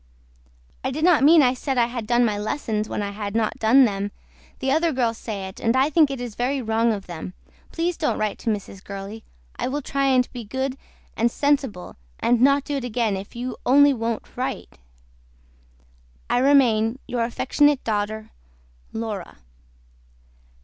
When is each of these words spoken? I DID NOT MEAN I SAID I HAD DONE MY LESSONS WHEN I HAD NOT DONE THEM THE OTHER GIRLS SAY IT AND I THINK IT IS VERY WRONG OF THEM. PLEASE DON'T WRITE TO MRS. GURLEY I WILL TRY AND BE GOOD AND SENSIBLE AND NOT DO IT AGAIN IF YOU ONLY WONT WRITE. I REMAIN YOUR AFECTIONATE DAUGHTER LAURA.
I 0.83 0.89
DID 0.89 1.03
NOT 1.03 1.23
MEAN 1.23 1.43
I 1.43 1.53
SAID 1.53 1.77
I 1.77 1.85
HAD 1.85 2.07
DONE 2.07 2.25
MY 2.25 2.39
LESSONS 2.39 2.89
WHEN 2.89 3.03
I 3.03 3.11
HAD 3.11 3.35
NOT 3.35 3.59
DONE 3.59 3.85
THEM 3.85 4.11
THE 4.57 4.71
OTHER 4.71 4.91
GIRLS 4.93 5.19
SAY 5.19 5.47
IT 5.47 5.59
AND 5.59 5.75
I 5.75 5.91
THINK 5.91 6.09
IT 6.09 6.19
IS 6.21 6.33
VERY 6.33 6.59
WRONG 6.59 6.91
OF 6.91 7.05
THEM. 7.05 7.35
PLEASE 7.71 7.97
DON'T 7.97 8.17
WRITE 8.17 8.39
TO 8.39 8.49
MRS. 8.49 8.83
GURLEY 8.83 9.23
I 9.59 9.67
WILL 9.67 9.83
TRY 9.83 10.05
AND 10.07 10.31
BE 10.33 10.43
GOOD 10.43 10.77
AND 11.15 11.29
SENSIBLE 11.29 11.97
AND 12.19 12.41
NOT 12.41 12.63
DO 12.63 12.73
IT 12.77 12.83
AGAIN 12.83 13.15
IF 13.15 13.35
YOU 13.35 13.55
ONLY 13.63 13.93
WONT 13.93 14.25
WRITE. 14.35 14.79
I 16.31 16.39
REMAIN 16.39 16.97
YOUR 17.05 17.23
AFECTIONATE 17.25 17.83
DAUGHTER 17.83 18.31
LAURA. 18.93 19.37